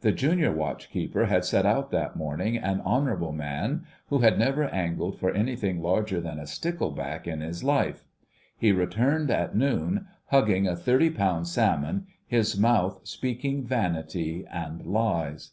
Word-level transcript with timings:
The 0.00 0.12
Junior 0.12 0.50
Watch 0.50 0.88
keeper 0.90 1.26
had 1.26 1.44
set 1.44 1.66
out 1.66 1.90
that 1.90 2.16
morning 2.16 2.56
an 2.56 2.80
honourable 2.80 3.32
man, 3.32 3.84
who 4.08 4.20
had 4.20 4.38
never 4.38 4.64
angled 4.64 5.18
for 5.20 5.30
anything 5.30 5.82
larger 5.82 6.22
than 6.22 6.38
a 6.38 6.46
stickleback 6.46 7.26
in 7.28 7.42
his 7.42 7.62
life. 7.62 8.02
He 8.56 8.72
returned 8.72 9.30
at 9.30 9.54
noon 9.54 10.06
hugging 10.28 10.66
a 10.66 10.74
thirty 10.74 11.10
pound 11.10 11.48
salmon, 11.48 12.06
his 12.26 12.58
mouth 12.58 13.06
speaking 13.06 13.62
vanity 13.62 14.46
and 14.50 14.86
lies. 14.86 15.50